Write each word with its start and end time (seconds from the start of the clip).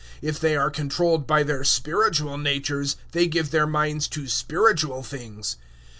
If 0.23 0.39
they 0.39 0.55
are 0.55 0.71
controlled 0.71 1.27
by 1.27 1.43
their 1.43 1.63
spiritual 1.63 2.35
natures, 2.39 2.95
they 3.11 3.27
give 3.27 3.51
their 3.51 3.67
minds 3.67 4.07
to 4.07 4.27
spiritual 4.27 5.03
things. 5.03 5.57